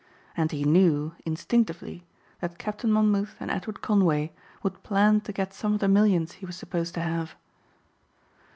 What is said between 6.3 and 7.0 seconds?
he was supposed